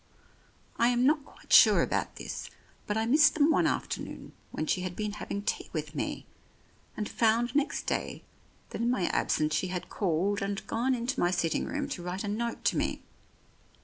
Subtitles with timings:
[0.77, 2.49] I am not quite sure about this,
[2.87, 6.25] but I missed them one afternoon when she had been having tea with me,
[6.97, 8.23] and found next day
[8.71, 12.23] that in my absence she had called and gone into my sitting room to write
[12.23, 13.03] a note to me.